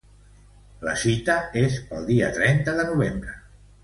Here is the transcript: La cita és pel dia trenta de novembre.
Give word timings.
La 0.87 0.93
cita 1.01 1.35
és 1.63 1.75
pel 1.89 2.07
dia 2.07 2.31
trenta 2.39 2.75
de 2.81 2.87
novembre. 2.89 3.37